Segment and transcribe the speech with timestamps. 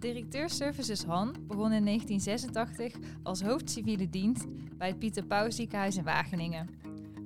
[0.00, 4.46] Directeur Services Han begon in 1986 als hoofd civiele dienst
[4.76, 6.68] bij het Pieter Pauw ziekenhuis in Wageningen.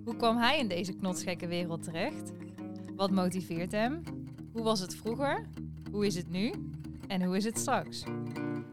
[0.04, 2.33] Hoe kwam hij in deze knotsgekke wereld terecht?
[2.97, 4.03] Wat motiveert hem?
[4.53, 5.49] Hoe was het vroeger?
[5.91, 6.53] Hoe is het nu?
[7.07, 8.05] En hoe is het straks?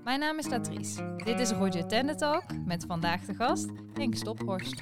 [0.04, 1.16] Mijn naam is Latrice.
[1.24, 4.80] Dit is Roger Tendentalk met vandaag de gast Henk Stophorst.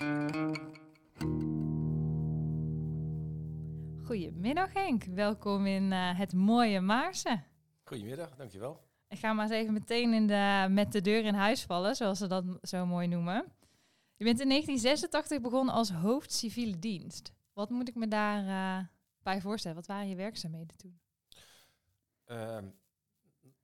[4.04, 7.43] Goedemiddag Henk, welkom in uh, het mooie Maarsen.
[7.83, 8.89] Goedemiddag, dankjewel.
[9.10, 12.18] Ik ga maar eens even meteen in de, met de deur in huis vallen, zoals
[12.18, 13.52] ze dat zo mooi noemen.
[14.16, 17.32] Je bent in 1986 begonnen als hoofd civiele dienst.
[17.54, 18.88] Wat moet ik me daarbij uh,
[19.24, 19.78] bij voorstellen?
[19.78, 21.00] Wat waren je werkzaamheden toen?
[22.25, 22.57] Uh,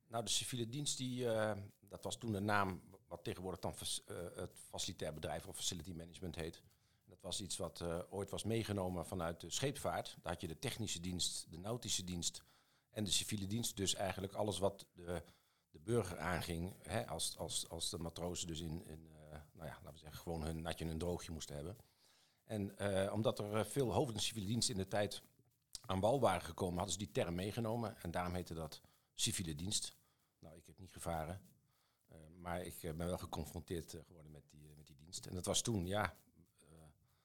[0.08, 4.18] nou, de civiele dienst, die, uh, dat was toen de naam wat tegenwoordig dan uh,
[4.36, 6.62] het facilitair bedrijf of facility management heet.
[7.06, 10.18] Dat was iets wat ooit was meegenomen vanuit de scheepvaart.
[10.22, 12.44] Daar had je de technische dienst, de nautische dienst
[12.90, 13.78] en de civiele dienst.
[13.78, 15.24] Dus eigenlijk alles wat de,
[15.76, 19.10] de burger aanging, hè, als, als, als de matrozen dus in, in
[19.54, 21.78] nou ja, laten we zeggen, gewoon hun natje en een droogje moesten hebben.
[22.44, 22.80] En
[23.12, 25.22] omdat er veel hoofden civiele dienst in de tijd
[25.82, 28.02] aan wal waren gekomen, hadden ze die term meegenomen.
[28.02, 28.82] En daarom heette dat
[29.14, 29.96] civiele dienst.
[30.40, 31.42] Nou, ik heb niet gevaren,
[32.36, 35.26] maar ik ben wel geconfronteerd geworden met die, met die dienst.
[35.26, 36.18] En dat was toen, ja,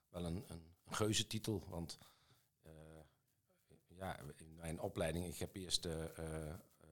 [0.08, 1.64] wel een, een, een geuzetitel.
[1.68, 1.98] Want
[3.86, 5.88] ja, in mijn opleiding, ik heb eerst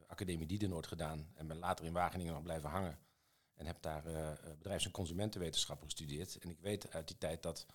[0.08, 2.98] Academie Diedenoord gedaan en ben later in Wageningen nog blijven hangen.
[3.54, 4.02] En heb daar
[4.58, 6.38] bedrijfs- en consumentenwetenschappen gestudeerd.
[6.38, 7.66] En ik weet uit die tijd dat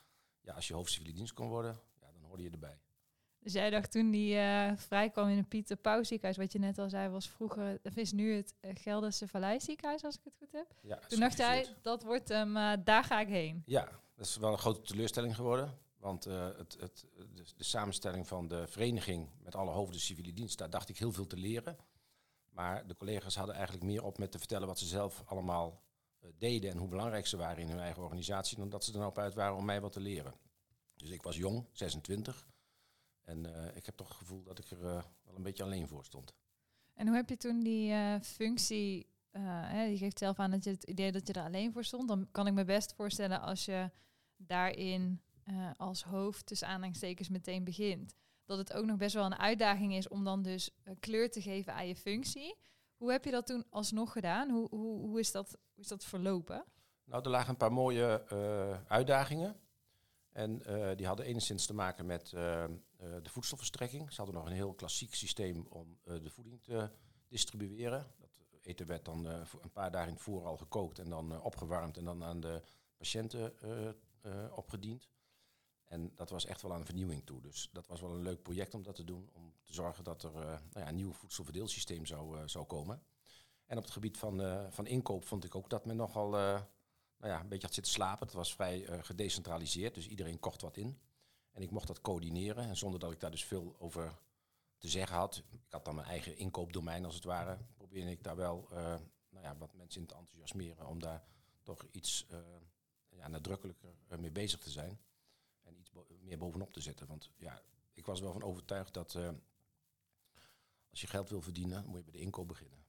[0.41, 2.79] ja, als je hoofd civiele dienst kon worden, ja, dan hoorde je erbij.
[3.39, 6.77] Dus jij dacht toen die uh, vrijkwam in een Pieter Pauw ziekenhuis, wat je net
[6.77, 10.51] al zei, was vroeger, of is nu het Gelderse Vallei ziekenhuis, als ik het goed
[10.51, 10.67] heb.
[10.81, 13.63] Ja, toen dacht jij, dat wordt hem, uh, daar ga ik heen.
[13.65, 15.77] Ja, dat is wel een grote teleurstelling geworden.
[15.97, 20.69] Want het, het, de, de, samenstelling van de vereniging met alle hoofden civiele dienst, daar
[20.69, 21.77] dacht ik heel veel te leren.
[22.53, 25.81] Maar de collega's hadden eigenlijk meer op met te vertellen wat ze zelf allemaal
[26.37, 29.09] deden en hoe belangrijk ze waren in hun eigen organisatie, dan dat ze er nou
[29.09, 30.33] op uit waren om mij wat te leren.
[30.95, 32.47] Dus ik was jong, 26.
[33.21, 34.83] En uh, ik heb toch het gevoel dat ik er uh,
[35.23, 36.33] wel een beetje alleen voor stond.
[36.93, 40.83] En hoe heb je toen die functie, hè, je geeft zelf aan dat je het
[40.83, 42.07] idee dat je er alleen voor stond.
[42.07, 43.91] Dan kan ik me best voorstellen als je
[44.37, 45.21] daarin
[45.77, 48.15] als hoofd tussen aanhalingstekens meteen begint.
[48.57, 50.69] Dat het ook nog best wel een uitdaging is om dan dus
[50.99, 52.55] kleur te geven aan je functie.
[52.95, 54.49] Hoe heb je dat toen alsnog gedaan?
[54.49, 56.65] Hoe, hoe, hoe, is, dat, hoe is dat verlopen?
[57.03, 58.27] Nou, er lagen een paar mooie
[58.87, 59.59] uitdagingen.
[60.31, 64.11] En uh, die hadden enigszins te maken met de voedselverstrekking.
[64.13, 66.89] Ze hadden nog een heel klassiek systeem om de voeding te
[67.27, 68.07] distribueren.
[68.19, 71.97] Dat eten werd dan een paar dagen in het voor al gekookt en dan opgewarmd
[71.97, 72.61] en dan aan de
[72.97, 73.53] patiënten
[74.55, 75.09] opgediend.
[75.85, 77.41] En dat was echt wel aan vernieuwing toe.
[77.41, 79.29] Dus dat was wel een leuk project om dat te doen.
[79.33, 83.03] Om te zorgen dat er nou ja, een nieuw voedselverdeelsysteem zou, zou komen.
[83.65, 86.65] En op het gebied van, van inkoop vond ik ook dat men nogal nou
[87.17, 88.25] ja, een beetje had zitten slapen.
[88.25, 90.99] Het was vrij gedecentraliseerd, dus iedereen kocht wat in.
[91.51, 92.63] En ik mocht dat coördineren.
[92.63, 94.19] En zonder dat ik daar dus veel over
[94.77, 98.35] te zeggen had, ik had dan mijn eigen inkoopdomein als het ware, probeerde ik daar
[98.35, 98.67] wel
[99.29, 101.23] nou ja, wat mensen in te enthousiasmeren om daar
[101.61, 102.25] toch iets
[103.09, 104.99] ja, nadrukkelijker mee bezig te zijn.
[105.63, 105.91] En iets
[106.21, 107.07] meer bovenop te zetten.
[107.07, 107.61] Want ja,
[107.93, 109.15] ik was wel van overtuigd dat
[110.89, 112.85] als je geld wil verdienen, moet je bij de inkoop beginnen.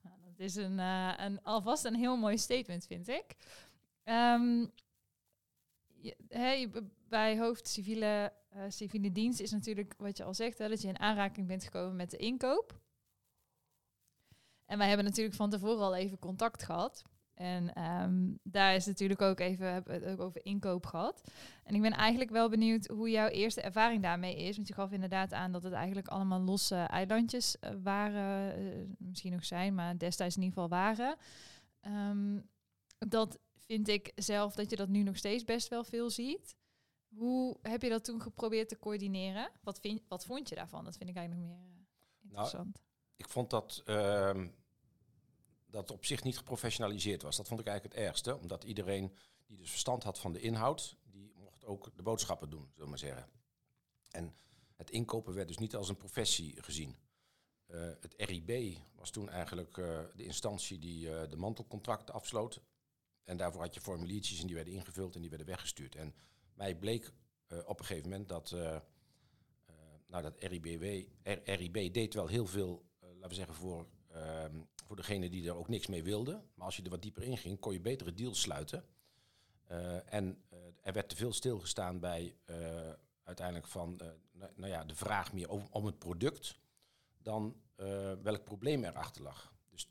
[0.00, 3.36] Nou, dat is een, uh, een, alvast een heel mooi statement, vind ik.
[6.28, 6.70] Hey,
[7.08, 10.88] bij hoofd civiele, uh, civiele dienst is natuurlijk wat je al zegt, hè, dat je
[10.88, 12.80] in aanraking bent gekomen met de inkoop.
[14.64, 17.02] En wij hebben natuurlijk van tevoren al even contact gehad.
[17.34, 21.30] En um, daar is natuurlijk ook even hebben we het ook over inkoop gehad.
[21.64, 24.56] En ik ben eigenlijk wel benieuwd hoe jouw eerste ervaring daarmee is.
[24.56, 28.62] Want je gaf inderdaad aan dat het eigenlijk allemaal losse eilandjes uh, waren.
[28.62, 31.16] Uh, misschien nog zijn, maar destijds in ieder geval waren.
[31.86, 32.48] Um,
[32.98, 36.56] dat vind ik zelf dat je dat nu nog steeds best wel veel ziet.
[37.08, 39.50] Hoe heb je dat toen geprobeerd te coördineren?
[39.62, 40.84] Wat, vind, wat vond je daarvan?
[40.84, 41.86] Dat vind ik eigenlijk nog meer uh,
[42.22, 42.74] interessant.
[42.74, 44.44] Nou, ik vond dat uh,
[45.74, 47.36] dat op zich niet geprofessionaliseerd was.
[47.36, 49.16] Dat vond ik eigenlijk het ergste, omdat iedereen
[49.46, 52.88] die dus verstand had van de inhoud, die mocht ook de boodschappen doen, zullen we
[52.88, 53.28] maar zeggen.
[54.10, 54.34] En
[54.76, 56.96] het inkopen werd dus niet als een professie gezien.
[57.66, 62.60] Uh, het RIB was toen eigenlijk uh, de instantie die uh, de mantelcontracten afsloot.
[63.24, 65.94] En daarvoor had je formuliertjes en die werden ingevuld en die werden weggestuurd.
[65.94, 66.14] En
[66.54, 67.12] mij bleek
[67.66, 68.50] op een gegeven moment dat,
[70.06, 71.06] nou, dat RIBW,
[71.44, 75.68] RIB deed wel heel veel, laten we zeggen, voor ehm, voor degene die er ook
[75.68, 76.42] niks mee wilde.
[76.54, 78.84] Maar als je er wat dieper in ging, kon je betere deals sluiten.
[79.70, 82.56] Uh, en uh, er werd te veel stilgestaan bij uh,
[83.22, 84.00] uiteindelijk van
[84.32, 86.58] nou, nou ja, de vraag meer over, om het product
[87.18, 87.56] dan
[88.22, 89.52] welk probleem erachter lag.
[89.70, 89.88] Dus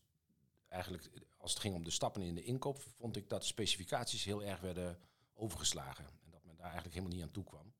[0.68, 4.44] eigenlijk, als het ging om de stappen in de inkoop, vond ik dat specificaties heel
[4.44, 5.00] erg werden
[5.34, 6.06] overgeslagen.
[6.06, 7.74] En dat men daar eigenlijk helemaal niet aan toe kwam.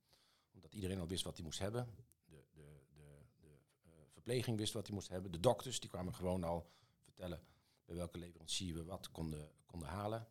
[0.54, 1.88] Omdat iedereen al wist wat hij moest hebben.
[2.26, 3.48] De, de, de, de
[3.86, 3.92] uh,
[4.24, 5.32] verpleging wist wat hij moest hebben.
[5.32, 7.42] De dokters die kwamen gewoon al vertellen
[7.86, 10.28] bij welke leverancier we wat konden, konden halen.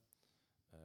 [0.74, 0.78] Uh,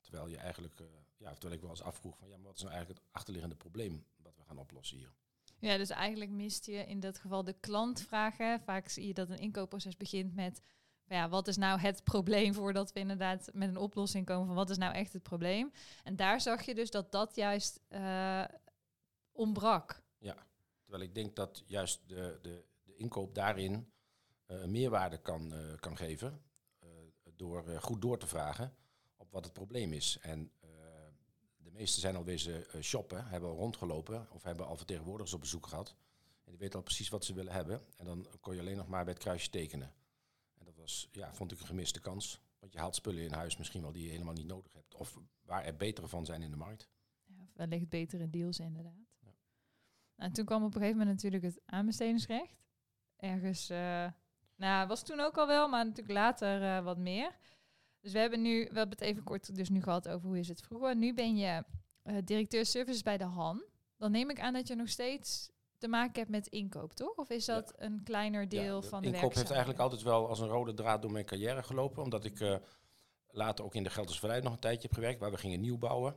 [0.00, 0.86] terwijl je eigenlijk, uh,
[1.16, 3.56] ja, terwijl ik wel eens afvroeg van ja, maar wat is nou eigenlijk het achterliggende
[3.56, 5.12] probleem wat we gaan oplossen hier?
[5.58, 8.60] Ja, dus eigenlijk mist je in dat geval de klantvragen.
[8.60, 10.60] Vaak zie je dat een inkoopproces begint met
[11.04, 14.70] ja, wat is nou het probleem voordat we inderdaad met een oplossing komen van wat
[14.70, 15.72] is nou echt het probleem.
[16.04, 18.44] En daar zag je dus dat dat juist uh,
[19.32, 20.02] ontbrak.
[20.18, 20.47] Ja,
[20.88, 23.92] terwijl ik denk dat juist de, de, de inkoop daarin
[24.46, 26.42] uh, meerwaarde kan, uh, kan geven
[27.36, 28.74] door goed door te vragen
[29.16, 30.18] op wat het probleem is.
[30.20, 30.52] En
[31.56, 35.66] de meesten zijn al wezen shoppen, hebben al rondgelopen of hebben al vertegenwoordigers op bezoek
[35.66, 35.96] gehad.
[36.44, 37.82] En die weten al precies wat ze willen hebben.
[37.96, 39.94] En dan kon je alleen nog maar bij het kruisje tekenen
[41.10, 42.40] ja, vond ik een gemiste kans.
[42.58, 44.94] Want je haalt spullen in huis misschien wel die je helemaal niet nodig hebt.
[44.94, 46.88] Of waar er betere van zijn in de markt.
[47.24, 49.16] Ja, wellicht betere deals inderdaad.
[50.18, 52.56] Nou, toen kwam op een gegeven moment natuurlijk het aanbestedingsrecht.
[53.16, 54.06] Ergens, uh,
[54.56, 57.36] nou was toen ook al wel, maar natuurlijk later uh, wat meer.
[58.00, 60.48] Dus we hebben nu, we hebben het even kort dus nu gehad over hoe is
[60.48, 60.96] het vroeger.
[60.96, 61.64] Nu ben je
[62.04, 63.62] uh, directeur services bij de Han.
[63.96, 67.16] Dan neem ik aan dat je nog steeds te maken hebt met inkoop, toch?
[67.16, 70.48] Of is dat een kleiner deel van de Inkoop heeft eigenlijk altijd wel als een
[70.48, 72.02] rode draad door mijn carrière gelopen.
[72.02, 72.60] Omdat ik
[73.28, 76.14] later ook in de Geldersverleid nog een tijdje heb gewerkt, waar we gingen nieuw bouwen.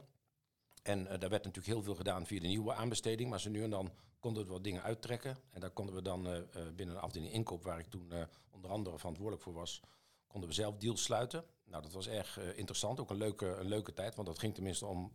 [0.81, 3.29] En uh, daar werd natuurlijk heel veel gedaan via de nieuwe aanbesteding.
[3.29, 5.37] Maar ze nu en dan konden we wat dingen uittrekken.
[5.49, 6.37] En daar konden we dan uh,
[6.75, 8.11] binnen de afdeling inkoop, waar ik toen
[8.51, 9.81] onder andere verantwoordelijk voor was,
[10.27, 11.45] konden we zelf deals sluiten.
[11.65, 12.99] Nou, dat was erg interessant.
[12.99, 15.11] Ook een leuke, een leuke tijd, want dat ging tenminste om,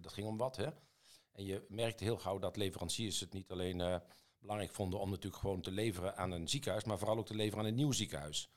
[0.00, 0.66] dat ging om wat, hè.
[1.32, 4.02] En je merkte heel gauw dat leveranciers het niet alleen
[4.38, 7.58] belangrijk vonden om natuurlijk gewoon te leveren aan een ziekenhuis, maar vooral ook te leveren
[7.58, 8.50] aan een nieuw ziekenhuis.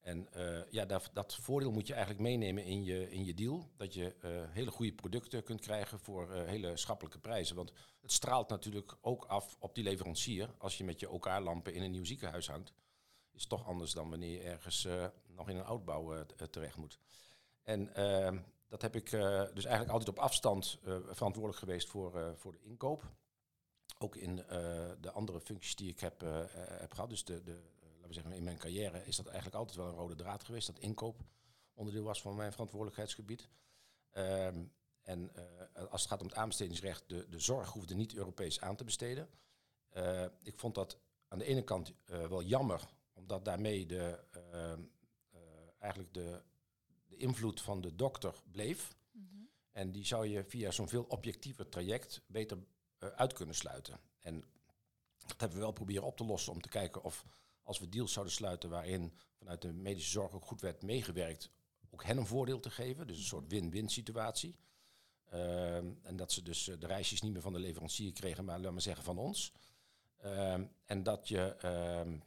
[0.00, 3.70] En uh, ja, dat, dat, voordeel moet je eigenlijk meenemen in je, in je deal.
[3.76, 7.56] Dat je uh, hele goede producten kunt krijgen voor hele schappelijke prijzen.
[7.56, 10.50] Want het straalt natuurlijk ook af op die leverancier.
[10.58, 12.72] Als je met je OK-lampen in een nieuw ziekenhuis hangt.
[13.32, 14.88] Is toch anders dan wanneer je ergens
[15.26, 16.98] nog in een oudbouw terecht moet.
[17.62, 18.38] En ehm,
[18.68, 19.10] dat heb ik
[19.54, 20.78] dus eigenlijk altijd op afstand
[21.10, 23.10] verantwoordelijk geweest voor, voor de inkoop.
[23.98, 24.36] Ook in
[25.00, 26.20] de andere functies die ik heb,
[26.54, 27.10] heb gehad.
[27.10, 27.60] Dus de, de,
[28.14, 30.66] zeggen, in mijn carrière is dat eigenlijk altijd wel een rode draad geweest.
[30.66, 31.20] Dat inkoop
[31.74, 33.48] onderdeel was van mijn verantwoordelijkheidsgebied.
[34.12, 34.72] Um,
[35.02, 35.30] en
[35.90, 39.28] als het gaat om het aanbestedingsrecht, de, de zorg hoefde niet Europees aan te besteden.
[40.42, 40.98] ik vond dat
[41.28, 44.82] aan de ene kant wel jammer, omdat daarmee de, ehm,
[45.78, 46.42] eigenlijk de
[47.10, 48.96] de invloed van de dokter bleef.
[49.10, 49.48] Mm -hmm.
[49.72, 52.58] En die zou je via zo'n veel objectiever traject beter
[52.98, 54.00] uit kunnen sluiten.
[54.18, 54.44] En
[55.26, 57.24] dat hebben we wel proberen op te lossen om te kijken of
[57.70, 61.50] als we deals zouden sluiten waarin vanuit de medische zorg ook goed werd meegewerkt,
[61.90, 63.06] ook hen een voordeel te geven.
[63.06, 64.56] Dus een soort win-win situatie.
[65.32, 68.74] Uh, en dat ze dus de reisjes niet meer van de leverancier kregen, maar laten
[68.74, 69.52] we zeggen van ons.
[70.24, 70.52] Uh,
[70.84, 72.18] en dat je uh,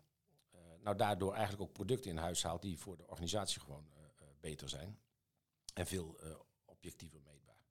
[0.84, 3.88] nou daardoor eigenlijk ook producten in huis haalt die voor de organisatie gewoon
[4.39, 5.00] beter zijn.
[5.74, 6.19] En veel
[6.66, 7.66] objectiever meetbaar.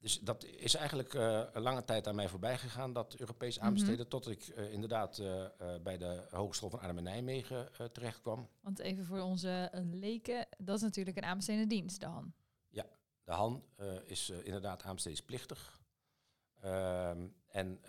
[0.00, 3.66] Dus dat is eigenlijk uh, een lange tijd aan mij voorbij gegaan, dat Europees mhm.
[3.66, 4.10] aanbesteden, mm -hmm.
[4.10, 5.46] tot ik uh, inderdaad uh,
[5.82, 8.48] bij de Hogeschool van Arnhem en Nijmegen terecht kwam.
[8.60, 12.32] Want even voor onze leken, dat is natuurlijk een aanbestedende dienst, de HAN.
[12.68, 12.86] Ja,
[13.24, 13.64] de HAN
[14.04, 15.80] is inderdaad aanbestedingsplichtig.
[16.60, 17.80] Ehm, en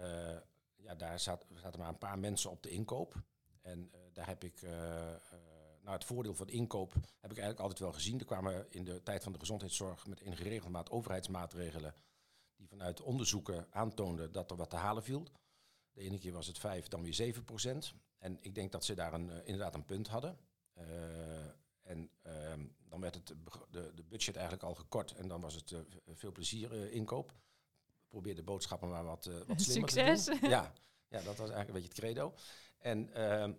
[0.76, 3.16] ja, daar zat, zaten maar een paar mensen op de inkoop.
[3.62, 4.62] En daar heb ik
[5.82, 8.20] nou, het voordeel van inkoop heb ik eigenlijk altijd wel gezien.
[8.20, 11.94] Er kwamen in de tijd van de gezondheidszorg met enige regelmaat overheidsmaatregelen
[12.62, 15.28] die vanuit onderzoeken aantoonden dat er wat te halen viel.
[15.92, 17.94] De ene keer was het 5, dan weer 7 procent.
[18.18, 20.38] En ik denk dat ze daar een, uh, inderdaad een punt hadden.
[20.78, 20.86] Uh,
[21.82, 22.34] en uh,
[22.88, 23.28] dan werd het
[23.70, 27.34] de, de, budget eigenlijk al gekort en dan was het uh, veel plezier inkoop.
[28.08, 30.24] Probeer de boodschappen maar wat, wat slimmer Succes.
[30.24, 30.50] te doen.
[30.50, 30.74] Ja,
[31.08, 32.34] ja, dat was eigenlijk een beetje het credo.
[32.78, 33.54] En ehm,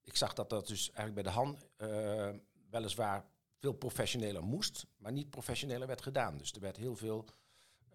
[0.00, 1.58] ik zag dat dat dus eigenlijk bij de Han
[2.70, 3.30] weliswaar
[3.60, 6.38] veel professioneler moest, maar niet professioneler werd gedaan.
[6.38, 7.24] Dus er werd heel veel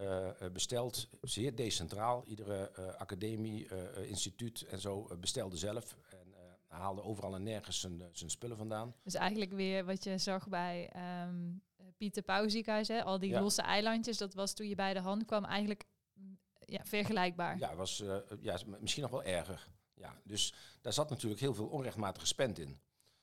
[0.01, 2.24] uh, besteld, zeer decentraal.
[2.25, 3.67] Iedere uh, academie,
[4.07, 5.98] instituut en zo bestelde zelf.
[6.10, 6.34] En
[6.67, 8.95] haalde overal en nergens zijn, zijn spullen vandaan.
[9.03, 10.91] Dus eigenlijk weer wat je zag bij
[11.27, 11.62] um,
[11.98, 13.03] Pieter Pauw ziekenhuis, hè?
[13.03, 13.41] al die ja.
[13.41, 17.57] losse eilandjes, dat was toen je bij de hand kwam eigenlijk mm, ja, vergelijkbaar.
[17.60, 18.03] Ja, was
[18.41, 19.67] ja, misschien nog wel erger.
[19.93, 22.79] Ja, dus daar zat natuurlijk heel veel onrechtmatige spend in.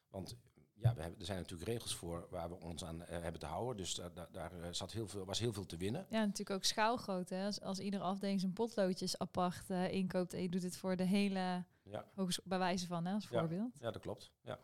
[0.09, 0.37] Want
[0.83, 3.47] ja, we hebben, er zijn natuurlijk regels voor waar we ons aan uh, hebben te
[3.47, 3.77] houden.
[3.77, 4.01] Dus
[4.33, 6.07] daar, zat heel veel, was heel veel te winnen.
[6.11, 7.37] Ja, natuurlijk ook schaalgrootte.
[7.45, 11.05] Als, als iedere afdeling zijn potloodjes apart uh, inkoopt en je doet het voor de
[11.05, 12.05] hele Ja.
[12.15, 13.39] Hoges- bij wijze van, hè, als Ja.
[13.39, 13.77] voorbeeld.
[13.81, 14.31] Ja, dat klopt.
[14.43, 14.59] Ja,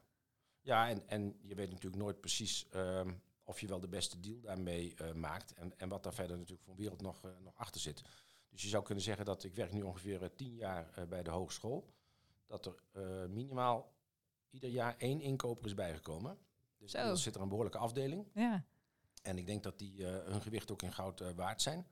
[0.60, 3.12] ja en, en je weet natuurlijk nooit precies ehm,
[3.44, 5.52] of je wel de beste deal daarmee eh, maakt.
[5.54, 8.02] En, en wat daar verder natuurlijk voor een wereld nog, eh, nog achter zit.
[8.50, 11.22] Dus je zou kunnen zeggen dat ik werk nu ongeveer eh, tien jaar eh, bij
[11.22, 11.92] de hogeschool.
[12.46, 13.92] Dat er eh, minimaal
[14.50, 16.38] ieder jaar één inkoper is bijgekomen.
[16.78, 16.96] Dus Zo.
[16.96, 18.26] inmiddels zit er een behoorlijke afdeling.
[18.34, 18.64] Ja.
[19.22, 21.86] En ik denk dat die eh, hun gewicht ook in goud eh, waard zijn.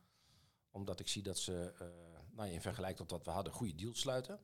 [0.71, 1.87] Omdat ik zie dat ze, eh,
[2.31, 4.41] nou in vergelijking tot wat we hadden, goede deals sluiten.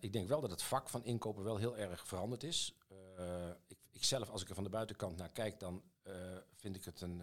[0.00, 2.78] Ik denk wel dat het vak van inkopen wel heel erg veranderd is.
[3.66, 5.82] Ik, ik zelf, als ik er van de buitenkant naar kijk, dan
[6.54, 7.22] vind ik het een...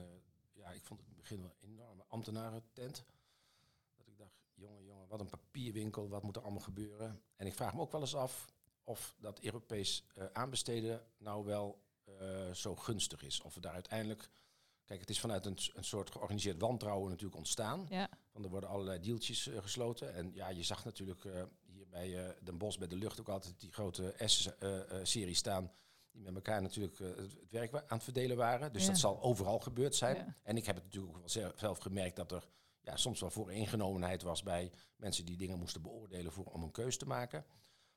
[0.54, 3.06] ja, ik vond het in het begin wel een enorme ambtenarentent.
[3.96, 7.22] Dat ik dacht, jongen, jongen, wat een papierwinkel, wat moet er allemaal gebeuren?
[7.36, 8.55] En ik vraag me ook wel eens af
[8.86, 13.42] of dat Europees eh, aanbesteden nou wel eh, zo gunstig is.
[13.42, 14.30] Of we daar uiteindelijk...
[14.86, 17.86] Kijk, het is vanuit een, een soort georganiseerd wantrouwen natuurlijk ontstaan.
[17.90, 18.10] Ja.
[18.32, 20.14] Want er worden allerlei deeltjes eh, gesloten.
[20.14, 23.60] En ja, je zag natuurlijk eh, hier bij Den Bosch bij de lucht ook altijd
[23.60, 24.14] die grote
[25.04, 25.72] S-serie staan.
[26.12, 28.74] Die met elkaar natuurlijk het werk aan het verdelen waren.
[28.74, 28.88] Dus Ja.
[28.88, 30.16] dat zal overal gebeurd zijn.
[30.16, 30.34] Ja.
[30.44, 32.48] En ik heb het natuurlijk ook wel ze- zelf gemerkt dat er
[32.82, 36.98] ja, soms wel vooringenomenheid was bij mensen die dingen moesten beoordelen voor, om een keus
[36.98, 37.46] te maken.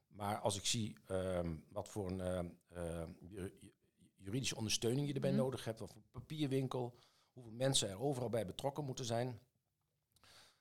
[0.09, 3.73] Maar als ik zie ehm, wat voor een ehm, ehm, ju- ju-
[4.17, 5.39] juridische ondersteuning je erbij Mhm.
[5.41, 6.95] nodig hebt, of een papierwinkel,
[7.33, 9.39] hoeveel mensen er overal bij betrokken moeten zijn,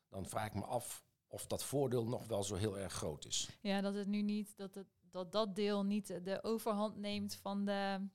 [0.10, 3.50] dan vraag ik me af of dat voordeel nog wel zo heel erg groot is.
[3.62, 7.66] ja, dat het nu niet, dat het, dat, dat deel niet de overhand neemt van
[7.66, 8.08] de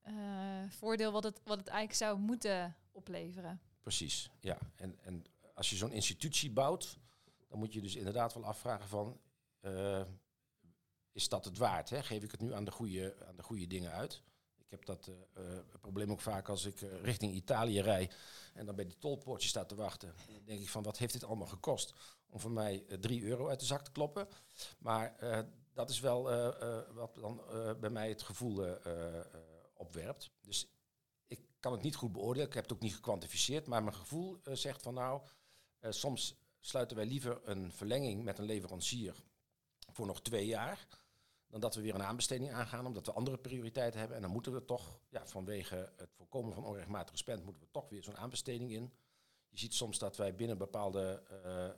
[0.00, 3.60] eh, voordeel wat het, wat het eigenlijk zou moeten opleveren.
[3.80, 4.58] Precies, ja.
[4.76, 5.24] En, en
[5.54, 6.98] als je zo'n institutie bouwt,
[7.48, 9.20] dan moet je dus inderdaad wel afvragen van,
[9.60, 10.02] eh,
[11.12, 11.90] is dat het waard?
[11.90, 12.02] Hè?
[12.02, 14.22] Geef ik het nu aan de goede, aan de goede dingen uit?
[14.68, 18.10] Ik heb dat eh, eh, probleem ook vaak als ik eh, richting Italië rij
[18.54, 20.08] en dan bij die tolpoortje sta te wachten.
[20.08, 21.94] En dan denk ik van, wat heeft dit allemaal gekost?
[22.26, 24.28] Om voor mij eh, drie euro uit de zak te kloppen.
[24.78, 25.16] Maar
[25.72, 26.22] dat is wel
[26.94, 27.42] wat dan
[27.80, 28.76] bij mij het gevoel
[29.74, 30.30] opwerpt.
[30.40, 30.72] Dus
[31.26, 32.48] ik kan het niet goed beoordelen.
[32.48, 33.66] Ik heb het ook niet gekwantificeerd.
[33.66, 35.22] Maar mijn gevoel zegt van nou,
[35.80, 39.14] soms sluiten wij liever een verlenging met een leverancier
[39.98, 40.86] voor nog twee jaar.
[41.48, 44.16] Dan dat we weer een aanbesteding aangaan, omdat we andere prioriteiten hebben.
[44.16, 47.88] En dan moeten we toch, ja, vanwege het voorkomen van onrechtmatige spend, moeten we toch
[47.88, 48.92] weer zo'n aanbesteding in.
[49.48, 51.72] Je ziet soms dat wij binnen bepaalde eh, eh,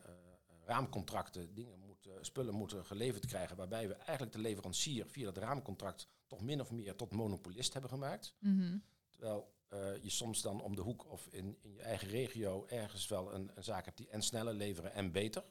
[0.65, 6.09] raamcontracten dingen moeten, spullen moeten geleverd krijgen, waarbij we eigenlijk de leverancier via dat raamcontract
[6.27, 8.35] toch min of meer tot monopolist hebben gemaakt.
[8.39, 8.79] Mhm.
[9.11, 13.09] Terwijl eh, je soms dan om de hoek of in, in je eigen regio ergens
[13.09, 15.45] wel een, een zaak hebt die en sneller leveren en beter.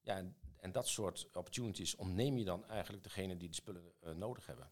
[0.00, 4.12] Ja, en, en dat soort opportunities ontneem je dan eigenlijk degene die de spullen eh,
[4.12, 4.70] nodig hebben.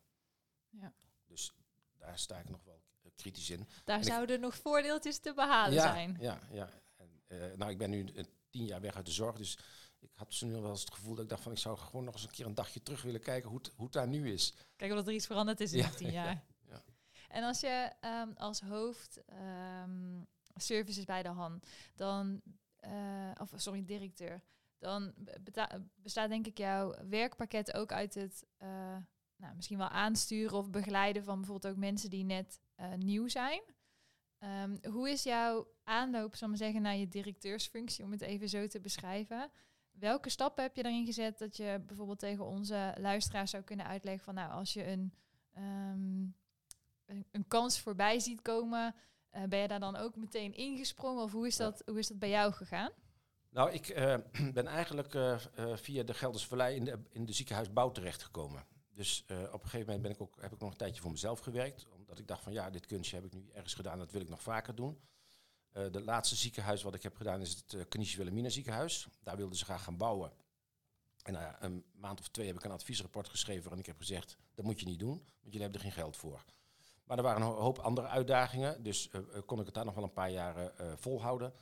[0.69, 0.93] Ja.
[1.27, 1.53] Dus
[1.99, 3.69] daar sta ik nog wel eh, kritisch in.
[3.85, 6.17] Daar zouden nog voordeeltjes te behalen ja, zijn.
[6.21, 6.71] Ja, ja.
[6.97, 8.05] En, eh, nou, ik ben nu
[8.51, 9.59] tien jaar weg uit de zorg, dus
[9.99, 12.05] ik had zo nu wel eens het gevoel dat ik dacht van ik zou gewoon
[12.05, 14.33] nog eens een keer een dagje terug willen kijken hoe het, hoe het daar nu
[14.33, 14.55] is.
[14.77, 16.45] Kijk of er iets veranderd is in Ja, tien jaar.
[16.69, 16.85] ja.
[17.29, 20.23] En als je ehm, als hoofd ehm,
[20.55, 21.63] services bij de Han,
[21.95, 22.43] dan,
[23.41, 24.43] of sorry, directeur,
[24.85, 25.13] dan
[25.95, 28.97] bestaat denk ik jouw werkpakket ook uit het eh,
[29.37, 33.63] nou, misschien wel aansturen of begeleiden van bijvoorbeeld ook mensen die net eh, nieuw zijn.
[34.39, 38.49] Ehm, hoe is jouw aanloop, zal ik maar zeggen, naar je directeursfunctie, om het even
[38.49, 39.51] zo te beschrijven?
[39.91, 44.25] Welke stappen heb je daarin gezet dat je bijvoorbeeld tegen onze luisteraars zou kunnen uitleggen
[44.25, 45.15] van nou, als je een,
[45.53, 46.23] ehm,
[47.05, 48.95] een, een kans voorbij ziet komen,
[49.31, 52.19] eh, ben je daar dan ook meteen ingesprongen of hoe is dat, hoe is dat
[52.19, 52.91] bij jou gegaan?
[53.55, 54.17] Nou, ik eh,
[54.59, 58.67] ben eigenlijk eh, eh, via de Gelderse Vallei in de, in de ziekenhuisbouw terechtgekomen.
[58.95, 61.41] Dus op een gegeven moment ben ik ook, heb ik nog een tijdje voor mezelf
[61.41, 61.87] gewerkt.
[61.91, 64.29] Omdat ik dacht van ja, dit kunstje heb ik nu ergens gedaan, dat wil ik
[64.29, 65.01] nog vaker doen.
[65.73, 69.09] De laatste ziekenhuis wat ik heb gedaan is het uh, Knische Wilhelmina ziekenhuis.
[69.23, 70.33] Daar wilden ze graag gaan bouwen.
[71.23, 74.37] En nou een maand of twee heb ik een adviesrapport geschreven en ik heb gezegd,
[74.55, 76.45] dat moet je niet doen, want jullie hebben er geen geld voor.
[77.05, 79.11] Maar er waren een ho- hoop andere uitdagingen, dus
[79.47, 81.53] kon ik het daar nog wel een paar eh, volhouden.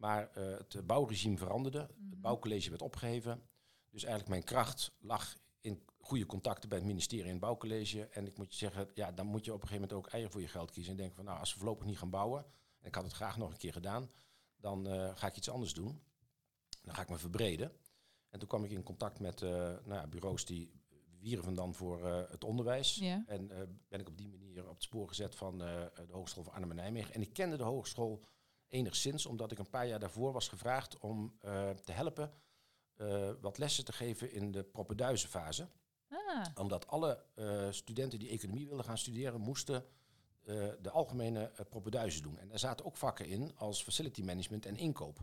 [0.00, 2.10] Maar eh, het bouwregime veranderde, Mhm.
[2.10, 3.42] het bouwcollege werd opgeheven.
[3.90, 8.06] Dus eigenlijk mijn kracht lag in goede contacten bij het ministerie en het bouwcollege.
[8.06, 10.32] En ik moet je zeggen, ja, dan moet je op een gegeven moment ook eieren
[10.32, 10.90] voor je geld kiezen.
[10.92, 12.44] En denken van, nou, als we voorlopig niet gaan bouwen,
[12.80, 14.10] en ik had het graag nog een keer gedaan,
[14.56, 16.02] dan eh, ga ik iets anders doen.
[16.82, 17.72] Dan ga ik me verbreden.
[18.28, 20.72] En toen kwam ik in contact met eh, nou ja, bureaus die
[21.18, 22.98] wierven dan voor het onderwijs.
[23.26, 23.46] En
[23.88, 26.76] ben ik op die manier op het spoor gezet van de Hogeschool van Arnhem en
[26.76, 27.14] Nijmegen.
[27.14, 28.24] En ik kende de hogeschool
[28.70, 32.32] enigszins, omdat ik een paar jaar daarvoor was gevraagd om eh, te helpen
[32.94, 35.68] eh, wat lessen te geven in de propeduizenfase.
[36.08, 39.84] Ah, Omdat alle eh, studenten die economie wilden gaan studeren, moesten
[40.80, 42.38] de algemene propeduizen doen.
[42.38, 45.18] En daar zaten ook vakken in als facility management en inkoop.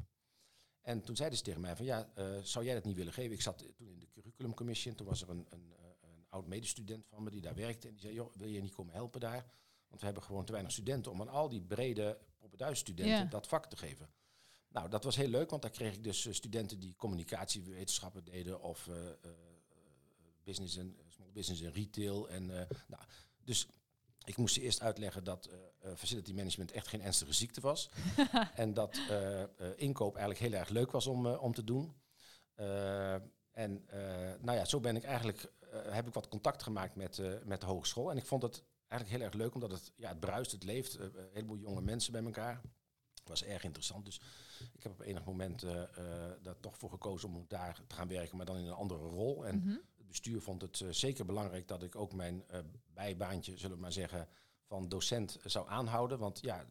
[0.82, 2.10] En toen zeiden ze tegen mij van ja,
[2.44, 3.32] zou jij dat niet willen geven?
[3.32, 4.92] Ik zat toen in de curriculumcommissie.
[4.92, 7.88] En toen was er een, een, een oud medestudent van me die daar werkte.
[7.88, 9.46] En die zei, joh, wil je niet komen helpen daar?
[9.88, 12.18] Want we hebben gewoon te weinig studenten om aan al die brede
[12.72, 13.24] studenten Ja.
[13.24, 14.10] dat vak te geven.
[14.78, 18.62] Nou, dat was heel leuk, want daar kreeg ik dus eh, studenten die communicatiewetenschappen deden
[18.62, 19.14] of eh, eh,
[20.44, 22.30] business en small business en retail.
[22.30, 22.46] En,
[22.88, 23.04] nou,
[23.44, 23.68] dus
[24.24, 25.50] ik moest ze eerst uitleggen dat
[25.96, 27.90] facility management echt geen ernstige ziekte was.
[28.56, 29.00] en dat
[29.76, 31.96] inkoop eigenlijk heel erg leuk was om, om te doen.
[33.52, 33.86] En
[34.40, 38.12] nou ja, zo ben ik eigenlijk, heb ik wat contact gemaakt met, met de hogeschool.
[38.12, 40.96] En ik vond het eigenlijk heel erg leuk, omdat het, ja, het bruist, het leeft.
[40.96, 42.62] eh, een heleboel jonge mensen bij elkaar.
[43.24, 44.06] was erg interessant.
[44.06, 44.22] Dus
[44.74, 45.84] ik heb op enig moment eh,
[46.42, 49.46] daar toch voor gekozen om daar te gaan werken, maar dan in een andere rol.
[49.46, 49.70] En Mhm.
[49.98, 52.44] het bestuur vond het zeker belangrijk dat ik ook mijn
[52.94, 54.28] bijbaantje, zullen we maar zeggen,
[54.64, 56.20] van docent zou aanhouden.
[56.20, 56.66] Want ja,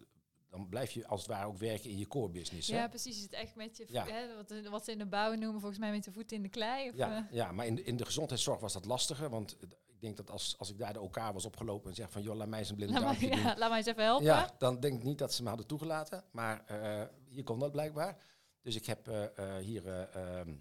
[0.49, 2.69] dan blijf je als het ware ook werken in je core business.
[2.69, 2.77] hè?
[2.77, 3.23] Ja, precies.
[3.23, 4.07] Het echt met je, Ja.
[4.07, 6.49] hè, wat, wat ze in de bouw noemen, volgens mij met de voeten in de
[6.49, 6.89] klei.
[6.89, 9.29] Of, Ja, ja, maar in de, in de gezondheidszorg was dat lastiger.
[9.31, 9.57] Want
[9.97, 12.23] ik denk dat als, als ik daar de OK was opgelopen en zeg van...
[12.23, 14.25] joh, laat mij eens een blinde laat, ja, laat mij eens even helpen.
[14.27, 16.25] Ja, dan denk ik niet dat ze me hadden toegelaten.
[16.31, 18.23] Maar eh, hier kon dat blijkbaar.
[18.63, 20.55] Dus ik heb eh, eh, hier eh, ehm,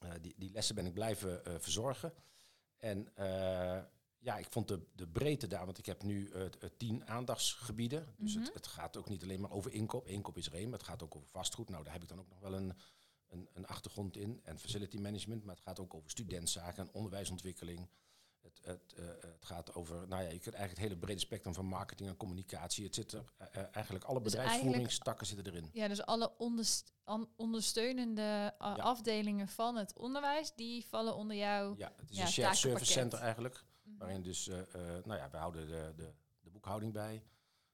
[0.00, 2.12] eh, die, die lessen ben ik blijven eh, verzorgen.
[2.78, 3.78] En eh,
[4.18, 8.14] ja, ik vond de, de breedte daar, want ik heb nu eh, eh, tien aandachtsgebieden.
[8.18, 8.44] Dus Mhm.
[8.44, 10.06] het, het gaat ook niet alleen maar over inkoop.
[10.06, 11.68] Inkoop is er één, maar het gaat ook over vastgoed.
[11.68, 12.74] Nou, daar heb ik dan ook nog wel een,
[13.28, 14.40] een, een achtergrond in.
[14.44, 17.88] En facility management, maar het gaat ook over studentzaken en onderwijsontwikkeling.
[18.42, 21.54] Het, het, eh, het gaat over, nou ja, je kunt eigenlijk het hele brede spectrum
[21.54, 22.84] van marketing en communicatie.
[22.84, 25.70] Het zit er eh, eh, eigenlijk alle Dus bedrijfsvoeringstakken zitten erin.
[25.72, 26.92] Ja, dus alle onderst-
[27.36, 28.74] ondersteunende uh, Ja.
[28.74, 31.74] afdelingen van het onderwijs, die vallen onder jou.
[31.78, 33.64] Ja, het is Ja, een shared service center eigenlijk.
[33.82, 33.98] Mhm.
[33.98, 34.46] Waarin dus,
[35.04, 37.22] nou ja, we houden de, de, de boekhouding bij.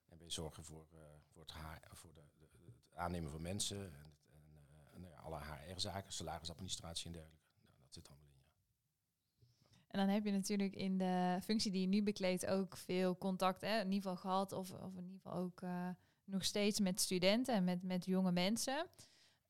[0.08, 0.86] En wij zorgen voor,
[1.32, 3.76] voor, het, HR, voor de, de- het aannemen van mensen.
[3.78, 4.16] En,
[4.94, 7.46] en, nou ja, alle HR-zaken, salarisadministratie en dergelijke.
[7.62, 8.14] Nou, dat zit ja.
[9.88, 13.60] En dan heb je natuurlijk in de functie die je nu bekleedt ook veel contact,
[13.60, 15.88] hè, in ieder geval gehad, of, of in ieder geval ook eh,
[16.24, 18.86] nog steeds met studenten en met, met jonge mensen.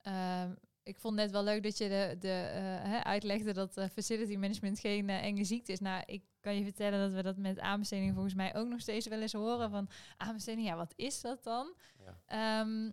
[0.01, 4.37] Ehm, ik vond net wel leuk dat je de, de, eh, uitlegde dat eh, facility
[4.37, 5.81] management geen enge ziekte is.
[5.81, 9.07] Nou, ik kan je vertellen dat we dat met aanbesteding volgens mij ook nog steeds
[9.07, 9.71] wel eens horen.
[9.71, 11.75] Van aanbesteding, ja, wat is dat dan?
[11.99, 12.21] Ja.
[12.27, 12.91] Ehm,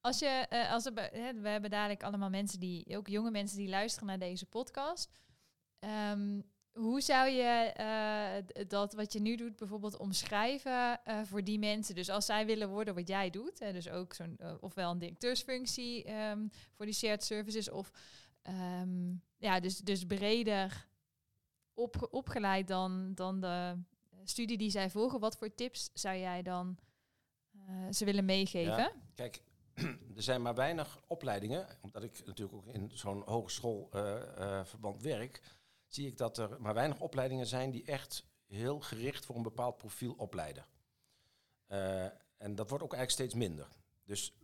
[0.00, 0.94] als je, als er,
[1.40, 5.10] we hebben dadelijk allemaal mensen die, ook jonge mensen die luisteren naar deze podcast.
[5.78, 6.40] Ehm,
[6.74, 11.94] hoe zou je eh, dat wat je nu doet bijvoorbeeld omschrijven eh, voor die mensen?
[11.94, 16.04] Dus als zij willen worden wat jij doet, dus ook zo'n eh, ofwel een directeursfunctie
[16.04, 17.90] ehm, voor die shared services, of
[18.42, 20.86] ehm, ja, dus, dus breder
[21.74, 23.76] op, opgeleid dan, dan de
[24.24, 25.20] studie die zij volgen.
[25.20, 26.78] Wat voor tips zou jij dan
[27.90, 28.76] ze willen meegeven?
[28.76, 28.92] Ja.
[29.14, 29.42] Kijk,
[30.16, 35.40] er zijn maar weinig opleidingen, omdat ik natuurlijk ook in zo'n hogeschoolverband werk,
[35.94, 39.76] zie ik dat er maar weinig opleidingen zijn die echt heel gericht voor een bepaald
[39.76, 40.66] profiel opleiden.
[41.66, 42.04] Eh,
[42.36, 43.68] en dat wordt ook eigenlijk steeds minder.
[44.04, 44.36] Dus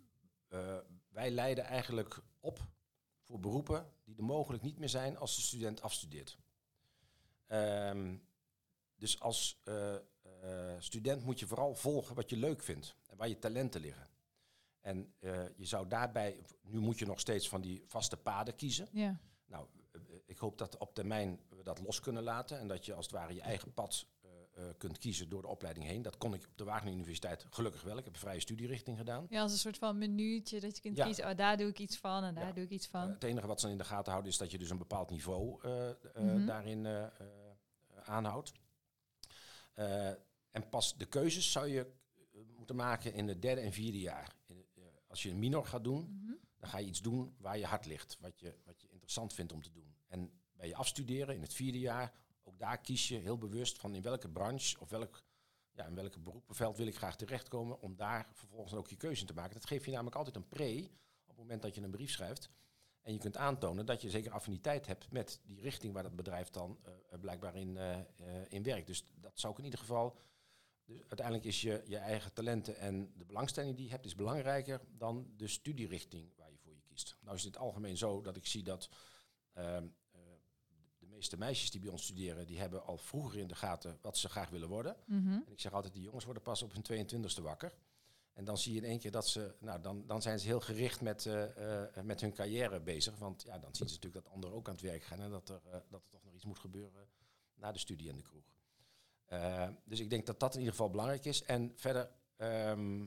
[0.48, 2.58] eh, wij leiden eigenlijk op
[3.22, 6.38] voor beroepen die er mogelijk niet meer zijn als de student afstudeert.
[7.46, 8.16] Ehm,
[8.96, 9.96] dus als eh,
[10.78, 14.08] student moet je vooral volgen wat je leuk vindt en waar je talenten liggen.
[14.80, 15.14] En
[15.56, 18.88] je zou daarbij, nu moet je nog steeds van die vaste paden kiezen.
[18.92, 19.20] Ja.
[19.46, 19.66] Nou,
[20.26, 23.14] ik hoop dat op termijn we dat los kunnen laten en dat je als het
[23.14, 24.30] ware je eigen pad eh,
[24.68, 26.02] eh, kunt kiezen door de opleiding heen.
[26.02, 27.98] Dat kon ik op de Wageningen Universiteit gelukkig wel.
[27.98, 29.26] Ik heb een vrije studierichting gedaan.
[29.30, 31.04] ja, als een soort van minuutje dat je kunt Ja.
[31.04, 32.52] kiezen, oh, daar doe ik iets van en daar Ja.
[32.52, 33.08] doe ik iets Eh, van.
[33.10, 35.58] het enige wat ze in de gaten houden is dat je dus een bepaald niveau
[35.62, 36.46] eh, eh, Mhm.
[36.46, 37.10] daarin eh, eh,
[38.04, 38.52] aanhoudt.
[39.74, 40.08] Eh,
[40.50, 44.34] en pas de keuzes zou je eh, moeten maken in het derde en vierde jaar.
[44.46, 46.32] In, eh, als je een minor gaat doen, Mhm.
[46.58, 49.52] dan ga je iets doen waar je hart ligt, wat je, wat je interessant vindt
[49.52, 49.94] om te doen.
[50.08, 53.94] En bij je afstuderen in het vierde jaar, ook daar kies je heel bewust van
[53.94, 55.22] in welke branche of welk,
[55.72, 59.26] ja, in welke beroepenveld wil ik graag terechtkomen, om daar vervolgens ook je keuze in
[59.26, 59.54] te maken.
[59.54, 60.90] Dat geeft je namelijk altijd een pre
[61.22, 62.50] op het moment dat je een brief schrijft.
[63.02, 66.50] En je kunt aantonen dat je zeker affiniteit hebt met die richting waar dat bedrijf
[66.50, 68.04] dan eh, blijkbaar in, eh, eh,
[68.48, 68.86] in werkt.
[68.86, 70.18] Dus dat zou ik in ieder geval.
[70.84, 74.80] Dus uiteindelijk is je, je eigen talenten en de belangstelling die je hebt, is belangrijker
[74.88, 76.32] dan de studierichting
[77.20, 78.88] Nou is het algemeen zo dat ik zie dat
[79.52, 80.20] ehm, eh,
[80.98, 84.18] de meeste meisjes die bij ons studeren, die hebben al vroeger in de gaten wat
[84.18, 84.96] ze graag willen worden.
[85.06, 85.32] Mhm.
[85.32, 87.72] En ik zeg altijd, die jongens worden pas op hun 22e wakker.
[88.32, 90.60] En dan zie je in één keer dat ze, nou dan, dan zijn ze heel
[90.60, 93.16] gericht met, eh, eh, met hun carrière bezig.
[93.18, 95.48] Want ja, dan zien ze natuurlijk dat anderen ook aan het werk gaan en dat
[95.48, 97.08] er, dat er toch nog iets moet gebeuren
[97.54, 98.58] na de studie en de kroeg.
[99.84, 101.42] Dus ik denk dat dat in ieder geval belangrijk is.
[101.42, 103.06] En verder, ehm,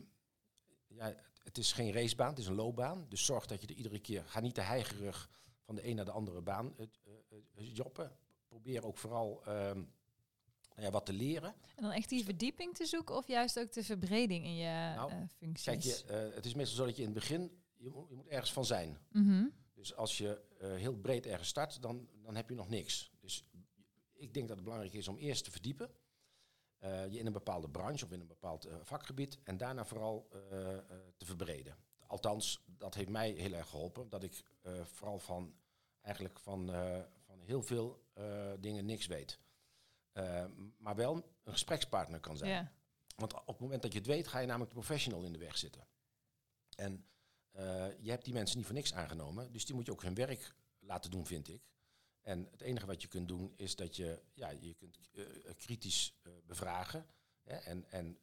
[0.87, 3.05] ja, het is geen racebaan, het is een loopbaan.
[3.09, 5.29] Dus zorg dat je er iedere keer, ga niet te heigerig
[5.61, 6.85] van de een naar de andere baan uh,
[7.29, 8.11] uh, joppen.
[8.47, 9.77] Probeer ook vooral ehm,
[10.75, 11.55] nou ja, wat te leren.
[11.75, 15.11] En dan echt die verdieping te zoeken of juist ook de verbreding in je nou,
[15.37, 15.63] functies?
[15.63, 18.27] Kijk, je, het is meestal zo dat je in het begin, je moet, je moet
[18.27, 18.97] ergens van zijn.
[19.11, 19.45] Mhm.
[19.73, 23.11] Dus als je heel breed ergens start, dan, dan heb je nog niks.
[23.19, 23.45] Dus
[24.13, 25.89] ik denk dat het belangrijk is om eerst te verdiepen.
[26.83, 30.27] Uh, je in een bepaalde branche of in een bepaald uh, vakgebied en daarna vooral
[30.33, 30.39] uh,
[31.17, 31.75] te verbreden.
[32.07, 34.43] Althans, dat heeft mij heel erg geholpen, dat ik
[34.83, 35.55] vooral van
[36.01, 36.67] eigenlijk van,
[37.25, 38.03] van heel veel
[38.59, 39.39] dingen niks weet.
[40.77, 42.71] maar wel een gesprekspartner kan zijn.
[43.15, 45.39] Want op het moment dat je het weet, ga je namelijk de professional in de
[45.39, 45.87] weg zitten.
[46.75, 47.05] En
[47.99, 50.55] je hebt die mensen niet voor niks aangenomen, dus die moet je ook hun werk
[50.79, 51.61] laten doen, vind ik.
[52.23, 55.25] En het enige wat je kunt doen is dat je, ja, je kunt uh,
[55.57, 57.05] kritisch uh, bevragen.
[57.43, 58.17] Hè, en en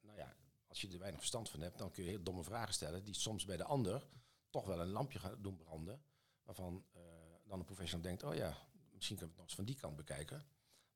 [0.00, 0.36] nou ja,
[0.66, 3.14] als je er weinig verstand van hebt, dan kun je heel domme vragen stellen die
[3.14, 4.06] soms bij de ander
[4.50, 6.02] toch wel een lampje gaan doen branden.
[6.42, 6.84] Waarvan
[7.44, 8.56] dan een professional denkt, oh ja,
[8.94, 10.44] misschien kunnen we het nog eens van die kant bekijken.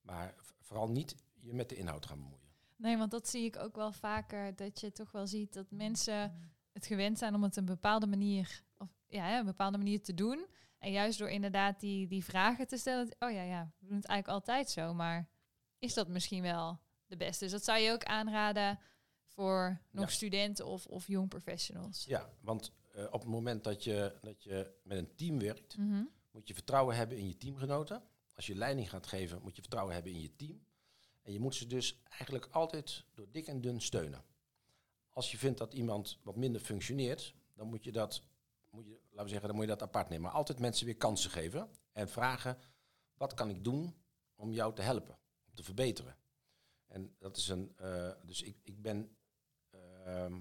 [0.00, 2.52] Maar vooral niet je met de inhoud gaan bemoeien.
[2.76, 6.52] Nee, want dat zie ik ook wel vaker, dat je toch wel ziet dat mensen
[6.72, 10.46] het gewend zijn om het een bepaalde manier, of ja, een bepaalde manier te doen.
[10.84, 14.06] En juist door inderdaad die, die vragen te stellen, oh ja, ja, we doen het
[14.06, 15.28] eigenlijk altijd zo, maar
[15.78, 17.44] is dat misschien wel de beste?
[17.44, 18.78] Dus dat zou je ook aanraden
[19.24, 22.04] voor nog studenten of, of jong professionals.
[22.04, 26.02] Ja, want uh, op het moment dat je, dat je met een team werkt, Mhm.
[26.30, 28.02] moet je vertrouwen hebben in je teamgenoten.
[28.34, 30.64] Als je leiding gaat geven, moet je vertrouwen hebben in je team.
[31.22, 34.24] En je moet ze dus eigenlijk altijd door dik en dun steunen.
[35.10, 38.22] Als je vindt dat iemand wat minder functioneert, dan moet je dat
[38.74, 40.24] moet je, laten we zeggen, dan moet je dat apart nemen.
[40.24, 42.58] Maar altijd mensen weer kansen geven en vragen,
[43.14, 43.94] wat kan ik doen
[44.34, 46.16] om jou te helpen, om te verbeteren?
[46.86, 49.16] En dat is een, uh, dus ik, ik ben,
[49.74, 50.36] uh,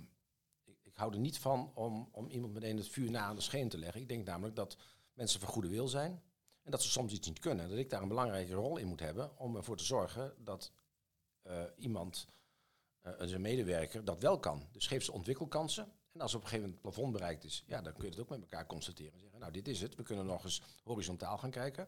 [0.64, 3.42] ik, ik, hou er niet van om, om iemand meteen het vuur na aan de
[3.42, 4.02] scheen te leggen.
[4.02, 4.78] Ik denk namelijk dat
[5.14, 6.24] mensen van goede wil zijn
[6.62, 7.70] en dat ze soms iets niet kunnen.
[7.70, 10.72] Dat ik daar een belangrijke rol in moet hebben om ervoor te zorgen dat
[11.44, 12.28] uh, iemand,
[13.20, 14.68] zijn medewerker, dat wel kan.
[14.72, 17.82] Dus geef ze ontwikkelkansen en als op een gegeven moment het plafond bereikt is, ja,
[17.82, 19.14] dan kun je het ook met elkaar constateren.
[19.14, 19.96] En zeggen, nou, dit is het.
[19.96, 21.88] We kunnen nog eens horizontaal gaan kijken.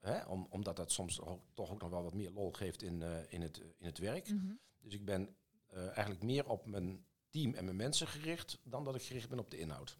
[0.00, 1.20] Hè, om, omdat dat soms
[1.54, 4.30] toch ook nog wel wat meer lol geeft in, uh, in, het, in het werk.
[4.30, 4.58] Mm -hmm.
[4.80, 5.36] Dus ik ben
[5.74, 9.38] uh, eigenlijk meer op mijn team en mijn mensen gericht dan dat ik gericht ben
[9.38, 9.98] op de inhoud.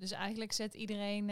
[0.00, 1.26] Dus eigenlijk zet iedereen,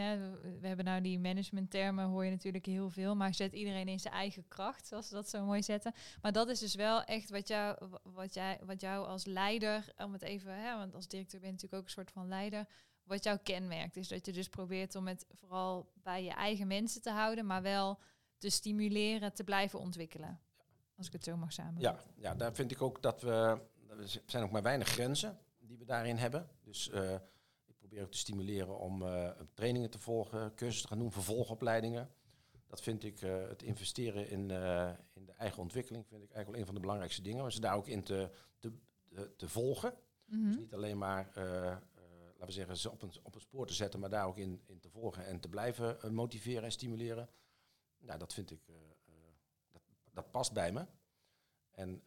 [0.59, 4.13] we hebben nou die managementtermen, hoor je natuurlijk heel veel, maar zet iedereen in zijn
[4.13, 5.93] eigen kracht, zoals ze dat zo mooi zetten.
[6.21, 10.13] Maar dat is dus wel echt wat jou, wat jij, wat jou als leider, om
[10.13, 12.67] het even, hè, want als directeur ben je natuurlijk ook een soort van leider,
[13.03, 13.97] wat jou kenmerkt.
[13.97, 17.61] Is dat je dus probeert om het vooral bij je eigen mensen te houden, maar
[17.61, 17.99] wel
[18.37, 20.39] te stimuleren, te blijven ontwikkelen.
[20.97, 22.11] Als ik het zo mag samenvatten.
[22.21, 25.77] Ja, ja, daar vind ik ook dat we, er zijn ook maar weinig grenzen die
[25.77, 26.49] we daarin hebben.
[26.61, 27.15] Dus uh,
[27.89, 32.09] probeer te stimuleren om uh, trainingen te volgen, cursussen te gaan doen, vervolgopleidingen.
[32.67, 36.49] Dat vind ik, uh, het investeren in, uh, in de eigen ontwikkeling, vind ik eigenlijk
[36.49, 37.43] wel een van de belangrijkste dingen.
[37.43, 38.71] Om ze daar ook in te, te,
[39.35, 39.93] te volgen.
[40.25, 40.47] Mm -hmm.
[40.47, 43.99] Dus niet alleen maar, laten we zeggen, ze op een, op een spoor te zetten,
[43.99, 47.29] maar daar ook in, in te volgen en te blijven motiveren en stimuleren.
[47.99, 48.61] Nou, dat vind ik,
[49.71, 49.81] dat,
[50.13, 50.85] dat past bij me.
[51.71, 52.03] En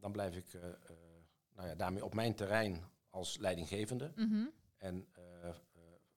[0.00, 0.58] dan blijf ik
[1.54, 4.12] nou ja, daarmee op mijn terrein als leidinggevende.
[4.14, 4.52] Mm -hmm.
[4.78, 5.52] En uh, uh,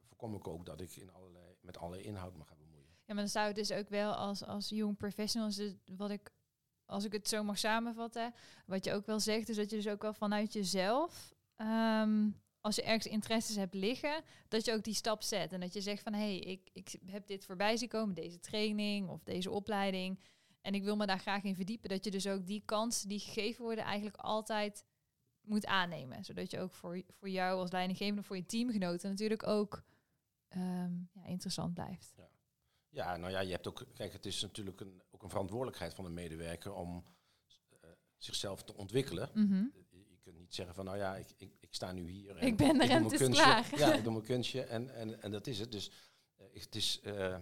[0.03, 2.89] voorkom ik ook dat ik in allerlei, met allerlei inhoud me ga bemoeien.
[3.05, 6.31] Ja, maar dan zou het dus ook wel als, als jong professionals, wat ik,
[6.85, 8.33] als ik het zo mag samenvatten,
[8.65, 12.75] wat je ook wel zegt, is dat je dus ook wel vanuit jezelf, um, als
[12.75, 15.53] je ergens interesses hebt liggen, dat je ook die stap zet.
[15.53, 18.39] En dat je zegt van, hé, hey, ik, ik heb dit voorbij zien komen, deze
[18.39, 20.19] training of deze opleiding.
[20.61, 21.89] En ik wil me daar graag in verdiepen.
[21.89, 24.83] Dat je dus ook die kansen die gegeven worden eigenlijk altijd
[25.41, 26.25] moet aannemen.
[26.25, 29.83] Zodat je ook voor, voor jou als leidinggevende, voor je teamgenoten natuurlijk ook
[30.55, 32.13] um, ja, interessant blijft.
[32.17, 32.29] Ja.
[32.89, 36.05] ja, nou ja, je hebt ook, kijk, het is natuurlijk een, ook een verantwoordelijkheid van
[36.05, 37.05] een medewerker om
[37.83, 39.29] uh, zichzelf te ontwikkelen.
[39.33, 39.71] Mm -hmm.
[40.09, 42.37] je, kunt niet zeggen van, nou ja, ik, ik, ik sta nu hier.
[42.37, 43.43] En ik ben er en het is kunstje.
[43.43, 43.77] klaar.
[43.77, 45.71] Ja, ik doe mijn kunstje en, en, en dat is het.
[45.71, 45.91] Dus
[46.37, 46.99] uh, het is...
[47.03, 47.37] Uh,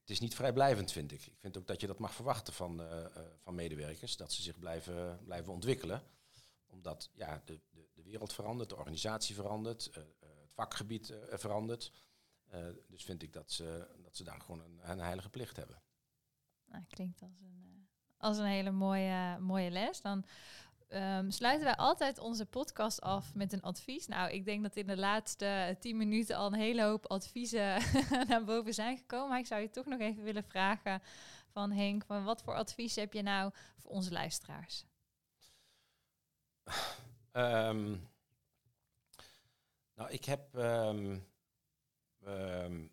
[0.00, 1.26] het is niet vrijblijvend, vind ik.
[1.26, 3.06] Ik vind ook dat je dat mag verwachten van, uh,
[3.38, 6.02] van medewerkers, dat ze zich blijven, blijven ontwikkelen
[6.74, 11.18] omdat ja, de, de, de, wereld verandert, de organisatie verandert, uh, uh, het vakgebied uh,
[11.30, 11.92] verandert.
[12.88, 15.82] dus vind ik dat ze, dat ze daar gewoon een, een heilige plicht hebben.
[16.64, 20.00] Nou, klinkt als een, als een hele mooie, mooie les.
[20.00, 20.24] Dan
[20.88, 24.06] um, sluiten wij altijd onze podcast af met een advies.
[24.06, 27.82] Nou, ik denk dat in de laatste tien minuten al een hele hoop adviezen
[28.28, 29.28] naar boven zijn gekomen.
[29.28, 31.02] Maar ik zou je toch nog even willen vragen
[31.48, 34.84] van Henk, wat voor advies heb je nou voor onze luisteraars?
[37.32, 38.08] Um,
[39.94, 41.26] nou, ik heb um,
[42.24, 42.86] Ehm,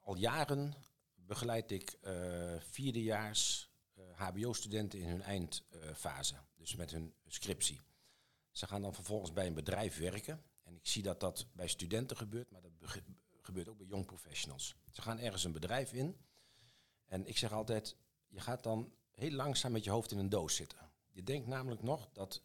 [0.00, 0.74] al jaren
[1.14, 3.70] begeleid ik uh, vierdejaars
[4.14, 7.80] HBO-studenten in hun eindfase, dus met hun scriptie.
[8.50, 10.42] Ze gaan dan vervolgens bij een bedrijf werken.
[10.62, 12.72] En ik zie dat dat bij studenten gebeurt, maar dat
[13.40, 14.76] gebeurt ook bij young professionals.
[14.92, 16.16] Ze gaan ergens een bedrijf in.
[17.04, 17.96] En ik zeg altijd,
[18.28, 20.85] je gaat dan heel langzaam met je hoofd in een doos zitten.
[21.16, 22.42] Je denkt namelijk nog dat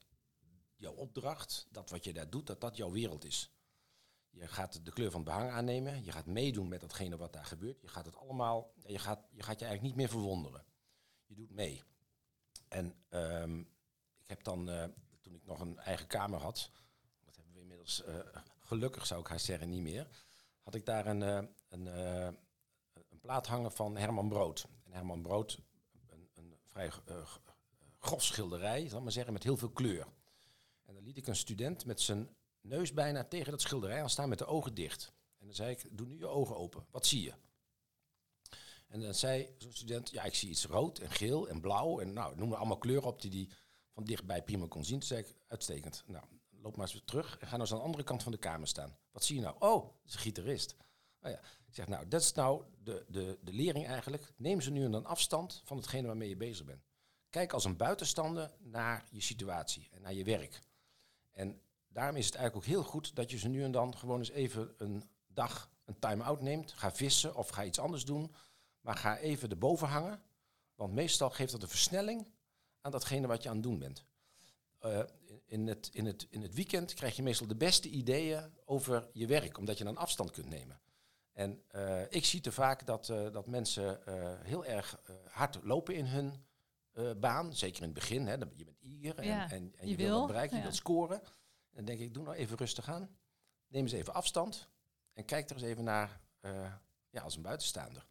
[0.75, 3.51] jouw opdracht, dat wat je daar doet, dat dat jouw wereld is.
[4.29, 6.03] Je gaat de kleur van het behang aannemen.
[6.03, 7.81] Je gaat meedoen met datgene wat daar gebeurt.
[7.81, 10.65] Je gaat het allemaal, je gaat je, gaat je eigenlijk niet meer verwonderen.
[11.25, 11.83] Je doet mee.
[12.67, 13.59] En um,
[14.17, 14.85] ik heb dan, uh,
[15.21, 16.71] toen ik nog een eigen kamer had,
[17.23, 18.19] dat hebben we inmiddels uh,
[18.59, 20.07] gelukkig zou ik haar zeggen niet meer,
[20.61, 21.85] had ik daar een, uh, een,
[23.09, 24.67] een plaat hangen van Herman Brood.
[24.83, 25.59] En Herman Brood,
[26.07, 26.91] een, een vrij
[28.01, 30.07] grof schilderij, zal maar zeggen, met heel veel kleur.
[30.85, 34.29] En dan liet ik een student met zijn neus bijna tegen dat schilderij aan staan
[34.29, 35.13] met de ogen dicht.
[35.37, 36.85] En dan zei ik, doe nu je ogen open.
[36.91, 37.33] Wat zie je?
[38.87, 41.99] En dan zei zo'n student, ja, ik zie iets rood en geel en blauw.
[41.99, 43.55] En nou, noem allemaal kleuren op die hij
[43.91, 44.99] van dichtbij prima kon zien.
[44.99, 46.03] Toen zei ik, uitstekend.
[46.05, 48.31] Nou, loop maar eens weer terug en ga nou eens aan de andere kant van
[48.31, 48.97] de kamer staan.
[49.11, 49.55] Wat zie je nou?
[49.59, 50.75] Oh, dat is een gitarist.
[51.21, 51.39] Oh ja.
[51.67, 54.33] Ik zeg, nou, dat is nou de, de, de lering eigenlijk.
[54.37, 56.90] Neem ze nu en dan afstand van hetgene waarmee je bezig bent.
[57.31, 60.61] Kijk als een buitenstander naar je situatie en naar je werk.
[61.31, 64.19] En daarom is het eigenlijk ook heel goed dat je ze nu en dan gewoon
[64.19, 66.71] eens even een dag een time-out neemt.
[66.71, 68.35] Ga vissen of ga iets anders doen.
[68.81, 70.21] Maar ga even erboven hangen.
[70.75, 72.27] Want meestal geeft dat een versnelling
[72.81, 74.05] aan datgene wat je aan het doen bent.
[74.85, 74.99] Uh,
[75.45, 79.27] in, het, in, het, in het weekend krijg je meestal de beste ideeën over je
[79.27, 80.79] werk, omdat je dan afstand kunt nemen.
[81.33, 83.99] En uh, ik zie te vaak dat, uh, dat mensen
[84.43, 86.45] heel erg hard lopen in hun
[87.19, 87.55] baan.
[87.55, 88.27] Zeker in het begin.
[88.27, 90.75] Hè, je bent eager en, ja, en, en, je, je wil wat bereiken, je wilt
[90.75, 91.21] scoren.
[91.21, 93.09] En dan denk ik, doe nou even rustig aan.
[93.67, 94.69] Neem eens even afstand.
[95.13, 96.21] En kijk er eens even naar
[97.09, 98.05] ja, als een buitenstaander.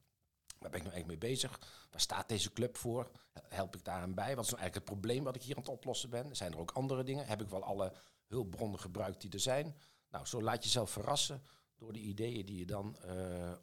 [0.58, 1.58] Waar ben ik nou eigenlijk mee bezig?
[1.90, 3.10] Waar staat deze club voor?
[3.48, 4.36] Help ik daar aan bij?
[4.36, 6.36] Wat is nou eigenlijk het probleem wat ik hier aan het oplossen ben?
[6.36, 7.26] Zijn er ook andere dingen?
[7.26, 7.92] Heb ik wel alle
[8.26, 9.76] hulpbronnen gebruikt die er zijn?
[10.10, 11.42] Nou, zo laat jezelf verrassen
[11.76, 13.54] door de ideeën die je dan uh, uh,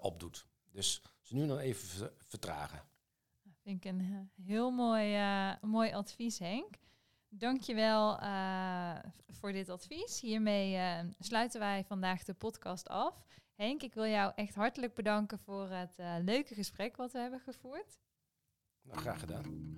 [0.00, 0.46] opdoet.
[0.70, 2.82] Dus ze nu nog even vertragen.
[3.64, 5.18] Vind ik een eh, heel mooi,
[5.60, 6.74] mooi advies, Henk.
[7.28, 8.94] Dankjewel uh,
[9.28, 10.20] voor dit advies.
[10.20, 10.78] Hiermee
[11.18, 13.24] sluiten wij vandaag de podcast af.
[13.54, 17.98] Henk, ik wil jou echt hartelijk bedanken voor het leuke gesprek wat we hebben gevoerd.
[18.82, 19.74] Nou, graag gedaan.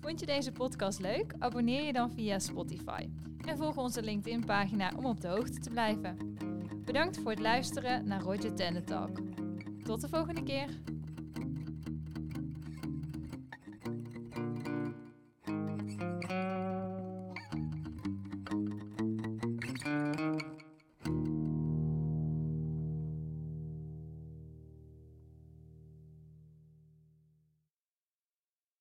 [0.00, 1.34] Vond je deze podcast leuk?
[1.38, 3.08] Abonneer je dan via Spotify.
[3.46, 6.36] En volg onze LinkedIn-pagina om op de hoogte te blijven.
[6.84, 9.18] Bedankt voor het luisteren naar Roger Talk.
[9.84, 10.68] Tot de volgende keer.